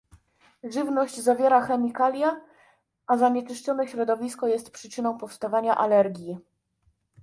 Żywność 0.63 1.17
zawiera 1.19 1.61
chemikalia, 1.61 2.41
a 3.07 3.17
zanieczyszczone 3.17 3.87
środowisko 3.87 4.47
jest 4.47 4.71
przyczyną 4.71 5.17
powstawania 5.17 5.77
alergii 5.77 6.37